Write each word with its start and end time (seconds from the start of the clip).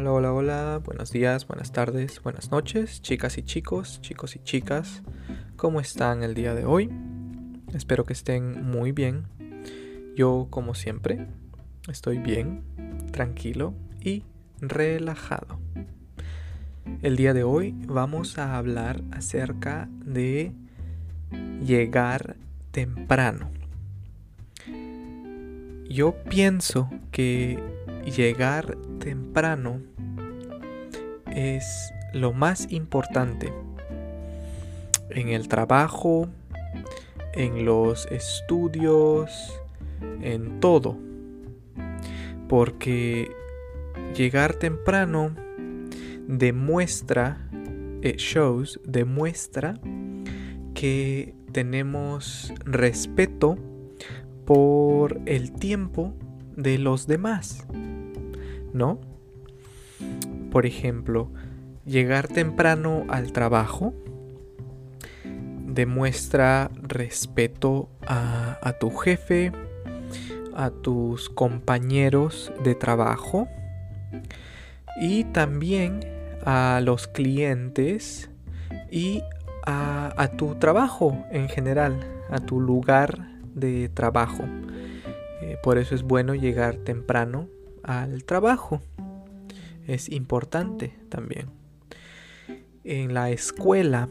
Hola, 0.00 0.12
hola, 0.12 0.32
hola, 0.32 0.80
buenos 0.82 1.12
días, 1.12 1.46
buenas 1.46 1.72
tardes, 1.72 2.22
buenas 2.22 2.50
noches, 2.50 3.02
chicas 3.02 3.36
y 3.36 3.42
chicos, 3.42 4.00
chicos 4.00 4.34
y 4.34 4.38
chicas, 4.38 5.02
¿cómo 5.56 5.78
están 5.78 6.22
el 6.22 6.32
día 6.32 6.54
de 6.54 6.64
hoy? 6.64 6.88
Espero 7.74 8.06
que 8.06 8.14
estén 8.14 8.64
muy 8.64 8.92
bien. 8.92 9.26
Yo, 10.16 10.46
como 10.48 10.74
siempre, 10.74 11.26
estoy 11.86 12.16
bien, 12.16 12.62
tranquilo 13.12 13.74
y 14.00 14.24
relajado. 14.62 15.60
El 17.02 17.18
día 17.18 17.34
de 17.34 17.44
hoy 17.44 17.74
vamos 17.86 18.38
a 18.38 18.56
hablar 18.56 19.02
acerca 19.12 19.86
de 20.02 20.54
llegar 21.62 22.36
temprano. 22.70 23.50
Yo 25.90 26.14
pienso 26.30 26.88
que 27.10 27.58
llegar 28.04 28.76
temprano 28.98 29.80
es 31.34 31.92
lo 32.12 32.32
más 32.32 32.70
importante 32.70 33.52
en 35.10 35.28
el 35.28 35.48
trabajo, 35.48 36.28
en 37.34 37.64
los 37.64 38.06
estudios, 38.06 39.60
en 40.20 40.60
todo. 40.60 40.96
Porque 42.48 43.30
llegar 44.16 44.54
temprano 44.54 45.34
demuestra, 46.26 47.48
it 48.02 48.16
shows, 48.18 48.80
demuestra 48.84 49.74
que 50.74 51.34
tenemos 51.52 52.52
respeto 52.64 53.56
por 54.44 55.20
el 55.26 55.52
tiempo 55.52 56.14
de 56.56 56.78
los 56.78 57.06
demás. 57.06 57.66
¿no? 58.72 59.00
Por 60.50 60.66
ejemplo, 60.66 61.30
llegar 61.84 62.28
temprano 62.28 63.04
al 63.08 63.32
trabajo 63.32 63.94
demuestra 65.66 66.70
respeto 66.82 67.88
a, 68.06 68.74
tu 68.80 68.90
jefe, 68.90 69.52
a 70.54 70.70
tus 70.70 71.30
compañeros 71.30 72.52
de 72.64 72.74
trabajo 72.74 73.48
y 75.00 75.24
también 75.24 76.00
a 76.44 76.80
los 76.82 77.06
clientes 77.06 78.30
y 78.90 79.22
a, 79.66 80.28
tu 80.36 80.56
trabajo 80.56 81.24
en 81.30 81.48
general, 81.48 82.00
a 82.30 82.38
tu 82.38 82.60
lugar 82.60 83.28
de 83.54 83.88
trabajo. 83.88 84.44
Por 85.62 85.78
eso 85.78 85.94
es 85.94 86.02
bueno 86.02 86.34
llegar 86.34 86.76
temprano 86.76 87.48
al 87.82 88.24
trabajo. 88.24 88.80
Es 89.86 90.08
importante 90.08 90.96
también. 91.08 91.50
En 92.84 93.12
la 93.12 93.30
escuela, 93.30 94.08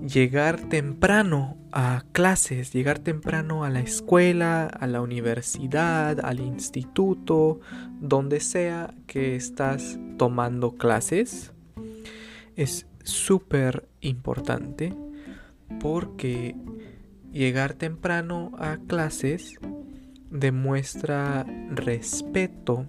llegar 0.00 0.68
temprano 0.68 1.56
a 1.70 2.04
clases, 2.12 2.72
llegar 2.72 2.98
temprano 2.98 3.64
a 3.64 3.70
la 3.70 3.80
escuela, 3.80 4.66
a 4.66 4.86
la 4.86 5.00
universidad, 5.00 6.18
al 6.24 6.40
instituto, 6.40 7.60
donde 8.00 8.40
sea 8.40 8.94
que 9.06 9.36
estás 9.36 9.98
tomando 10.18 10.72
clases, 10.72 11.52
es 12.56 12.86
súper 13.04 13.88
importante 14.00 14.94
porque 15.80 16.54
llegar 17.32 17.74
temprano 17.74 18.52
a 18.58 18.78
clases 18.86 19.58
demuestra 20.32 21.44
respeto 21.70 22.86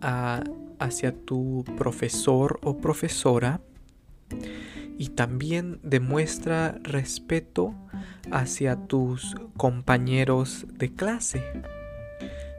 hacia 0.00 1.12
tu 1.12 1.64
profesor 1.76 2.58
o 2.62 2.78
profesora 2.78 3.60
y 4.98 5.10
también 5.10 5.78
demuestra 5.82 6.78
respeto 6.82 7.74
hacia 8.30 8.76
tus 8.76 9.36
compañeros 9.56 10.66
de 10.72 10.92
clase. 10.92 11.42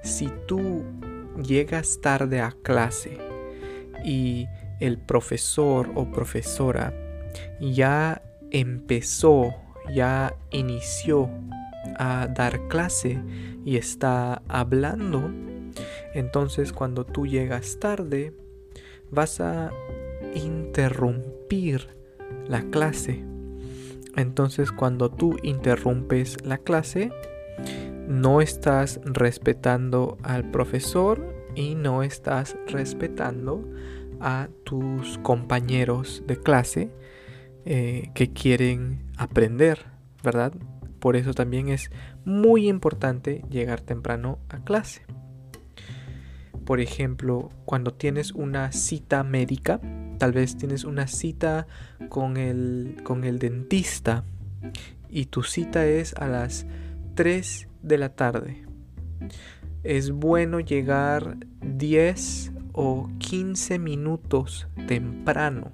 Si 0.02 0.30
tú 0.48 0.84
llegas 1.44 2.00
tarde 2.02 2.40
a 2.40 2.54
clase 2.64 3.18
y 4.06 4.48
el 4.80 4.98
profesor 4.98 5.92
o 5.96 6.10
profesora 6.10 6.94
ya 7.60 8.22
empezó, 8.52 9.54
ya 9.94 10.34
inició 10.52 11.30
a 11.98 12.28
dar 12.28 12.68
clase 12.68 13.20
y 13.66 13.78
está 13.78 14.42
hablando, 14.48 15.32
entonces 16.14 16.74
cuando 16.74 17.06
tú 17.06 17.28
llegas 17.28 17.78
tarde, 17.80 18.34
vas 19.12 19.40
a 19.40 19.72
interrumpir 20.34 21.90
la 22.48 22.62
clase. 22.64 23.24
Entonces 24.16 24.72
cuando 24.72 25.10
tú 25.10 25.38
interrumpes 25.44 26.38
la 26.44 26.58
clase, 26.58 27.12
no 28.08 28.42
estás 28.42 29.00
respetando 29.04 30.18
al 30.24 30.50
profesor 30.50 31.36
y 31.56 31.76
no 31.76 32.04
estás 32.04 32.56
respetando 32.68 33.64
a 34.20 34.50
tus 34.64 35.18
compañeros 35.20 36.24
de 36.26 36.38
clase 36.38 36.90
eh, 37.66 38.12
que 38.16 38.32
quieren 38.32 39.04
aprender, 39.18 39.86
¿verdad? 40.24 40.54
Por 41.00 41.16
eso 41.16 41.34
también 41.34 41.70
es 41.70 41.92
muy 42.26 42.68
importante 42.68 43.44
llegar 43.50 43.82
temprano 43.82 44.40
a 44.50 44.60
clase. 44.64 45.04
Por 46.66 46.82
ejemplo, 46.82 47.50
cuando 47.66 47.94
tienes 47.94 48.34
una 48.34 48.72
cita 48.74 49.24
médica, 49.24 49.80
tal 50.18 50.34
vez 50.34 50.58
tienes 50.58 50.84
una 50.84 51.08
cita 51.08 51.66
con 52.10 52.36
el, 52.36 52.98
con 53.04 53.24
el 53.24 53.40
dentista 53.40 54.26
y 55.10 55.26
tu 55.28 55.44
cita 55.44 55.86
es 55.86 56.14
a 56.16 56.28
las 56.28 56.66
3 57.16 57.68
de 57.84 57.98
la 57.98 58.10
tarde. 58.10 58.66
Es 59.84 60.12
bueno 60.12 60.60
llegar 60.60 61.38
10 61.62 62.52
o 62.74 63.10
15 63.20 63.80
minutos 63.80 64.68
temprano. 64.88 65.72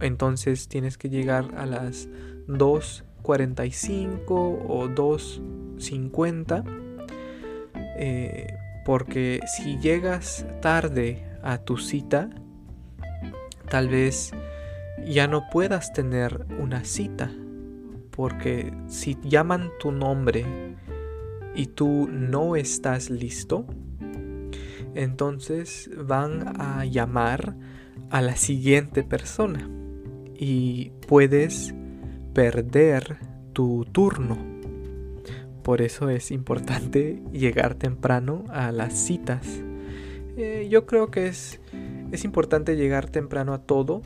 Entonces 0.00 0.68
tienes 0.68 0.98
que 0.98 1.10
llegar 1.10 1.54
a 1.56 1.66
las 1.66 2.08
2 2.46 3.04
45 3.22 4.34
o 4.34 4.88
2.50. 4.88 6.64
Eh, 7.96 8.54
porque 8.84 9.40
si 9.46 9.78
llegas 9.78 10.46
tarde 10.60 11.24
a 11.42 11.58
tu 11.58 11.76
cita, 11.76 12.30
tal 13.68 13.88
vez 13.88 14.32
ya 15.06 15.26
no 15.28 15.48
puedas 15.50 15.92
tener 15.92 16.46
una 16.58 16.84
cita. 16.84 17.30
Porque 18.10 18.72
si 18.88 19.16
llaman 19.22 19.70
tu 19.78 19.92
nombre 19.92 20.44
y 21.54 21.66
tú 21.66 22.08
no 22.10 22.56
estás 22.56 23.10
listo, 23.10 23.66
entonces 24.94 25.88
van 25.96 26.60
a 26.60 26.84
llamar 26.84 27.54
a 28.10 28.20
la 28.20 28.34
siguiente 28.36 29.04
persona 29.04 29.68
y 30.40 30.92
puedes 31.06 31.74
perder 32.32 33.18
tu 33.52 33.84
turno. 33.84 34.38
Por 35.62 35.82
eso 35.82 36.08
es 36.08 36.30
importante 36.30 37.22
llegar 37.32 37.74
temprano 37.74 38.44
a 38.48 38.72
las 38.72 38.94
citas. 38.94 39.46
Eh, 40.38 40.66
yo 40.70 40.86
creo 40.86 41.10
que 41.10 41.26
es, 41.26 41.60
es 42.10 42.24
importante 42.24 42.76
llegar 42.76 43.10
temprano 43.10 43.52
a 43.52 43.58
todo 43.58 44.00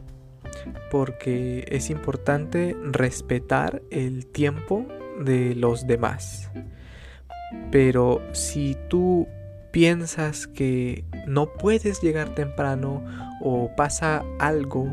porque 0.90 1.66
es 1.68 1.88
importante 1.88 2.76
respetar 2.82 3.82
el 3.92 4.26
tiempo 4.26 4.86
de 5.24 5.54
los 5.54 5.86
demás. 5.86 6.50
Pero 7.70 8.20
si 8.32 8.76
tú 8.88 9.28
piensas 9.70 10.48
que 10.48 11.04
no 11.28 11.52
puedes 11.52 12.02
llegar 12.02 12.34
temprano 12.34 13.04
o 13.40 13.70
pasa 13.76 14.24
algo 14.40 14.92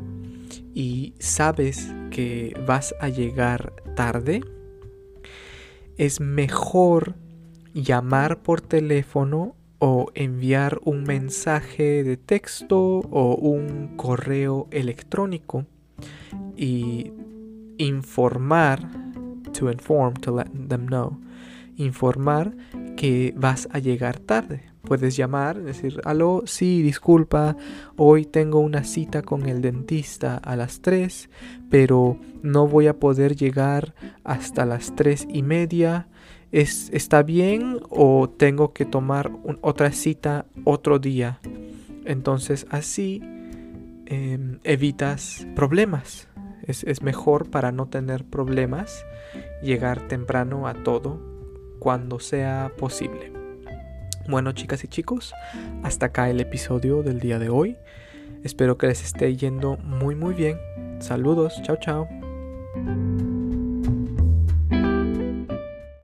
y 0.73 1.13
sabes 1.19 1.93
que 2.11 2.53
vas 2.65 2.95
a 2.99 3.09
llegar 3.09 3.73
tarde, 3.95 4.41
es 5.97 6.19
mejor 6.19 7.15
llamar 7.73 8.41
por 8.41 8.61
teléfono 8.61 9.55
o 9.79 10.11
enviar 10.13 10.79
un 10.83 11.03
mensaje 11.03 12.03
de 12.03 12.17
texto 12.17 12.79
o 12.79 13.35
un 13.35 13.95
correo 13.97 14.67
electrónico 14.71 15.65
y 16.55 17.11
informar, 17.77 18.79
to 19.53 19.71
inform, 19.71 20.13
to 20.15 20.35
let 20.35 20.49
them 20.67 20.85
know, 20.85 21.19
informar 21.77 22.55
que 22.95 23.33
vas 23.35 23.67
a 23.71 23.79
llegar 23.79 24.19
tarde. 24.19 24.70
Puedes 24.83 25.15
llamar, 25.15 25.61
decir, 25.61 26.01
aló, 26.05 26.43
sí, 26.45 26.81
disculpa, 26.81 27.55
hoy 27.97 28.25
tengo 28.25 28.59
una 28.59 28.83
cita 28.83 29.21
con 29.21 29.47
el 29.47 29.61
dentista 29.61 30.37
a 30.37 30.55
las 30.55 30.81
3, 30.81 31.29
pero 31.69 32.17
no 32.41 32.67
voy 32.67 32.87
a 32.87 32.97
poder 32.97 33.35
llegar 33.35 33.93
hasta 34.23 34.65
las 34.65 34.95
3 34.95 35.27
y 35.31 35.43
media. 35.43 36.07
¿Es, 36.51 36.89
¿Está 36.91 37.21
bien 37.21 37.79
o 37.89 38.27
tengo 38.29 38.73
que 38.73 38.85
tomar 38.85 39.31
otra 39.61 39.91
cita 39.91 40.45
otro 40.63 40.99
día? 40.99 41.39
Entonces 42.03 42.65
así 42.71 43.21
em, 44.07 44.59
evitas 44.63 45.47
problemas. 45.55 46.27
Es, 46.63 46.83
es 46.83 47.01
mejor 47.01 47.49
para 47.49 47.71
no 47.71 47.87
tener 47.87 48.25
problemas 48.25 49.05
llegar 49.61 50.07
temprano 50.07 50.67
a 50.67 50.73
todo 50.73 51.19
cuando 51.79 52.19
sea 52.19 52.71
posible. 52.77 53.40
Bueno, 54.31 54.53
chicas 54.53 54.81
y 54.85 54.87
chicos, 54.87 55.33
hasta 55.83 56.05
acá 56.05 56.29
el 56.29 56.39
episodio 56.39 57.03
del 57.03 57.19
día 57.19 57.37
de 57.37 57.49
hoy. 57.49 57.77
Espero 58.45 58.77
que 58.77 58.87
les 58.87 59.03
esté 59.03 59.35
yendo 59.35 59.75
muy 59.83 60.15
muy 60.15 60.33
bien. 60.33 60.57
Saludos, 61.01 61.61
chao 61.63 61.75
chao. 61.75 62.07